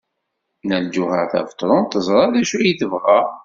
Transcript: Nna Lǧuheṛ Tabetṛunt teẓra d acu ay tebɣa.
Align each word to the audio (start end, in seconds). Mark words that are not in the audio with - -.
Nna 0.63 0.77
Lǧuheṛ 0.85 1.23
Tabetṛunt 1.31 1.91
teẓra 1.91 2.25
d 2.33 2.35
acu 2.41 2.57
ay 2.59 2.73
tebɣa. 2.79 3.19